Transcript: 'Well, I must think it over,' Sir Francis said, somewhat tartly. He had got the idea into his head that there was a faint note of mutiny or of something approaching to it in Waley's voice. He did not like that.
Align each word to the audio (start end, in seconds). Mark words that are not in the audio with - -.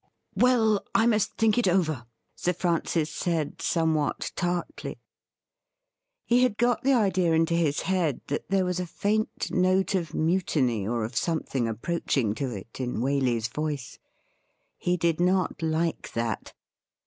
'Well, 0.35 0.83
I 0.95 1.05
must 1.05 1.33
think 1.33 1.59
it 1.59 1.67
over,' 1.67 2.07
Sir 2.35 2.53
Francis 2.53 3.11
said, 3.11 3.61
somewhat 3.61 4.31
tartly. 4.35 4.97
He 6.25 6.41
had 6.41 6.57
got 6.57 6.81
the 6.81 6.93
idea 6.95 7.33
into 7.33 7.53
his 7.53 7.81
head 7.81 8.21
that 8.25 8.49
there 8.49 8.65
was 8.65 8.79
a 8.79 8.87
faint 8.87 9.51
note 9.51 9.93
of 9.93 10.15
mutiny 10.15 10.87
or 10.87 11.03
of 11.03 11.15
something 11.15 11.67
approaching 11.67 12.33
to 12.33 12.49
it 12.49 12.79
in 12.79 12.99
Waley's 12.99 13.47
voice. 13.47 13.99
He 14.79 14.97
did 14.97 15.19
not 15.19 15.61
like 15.61 16.13
that. 16.13 16.55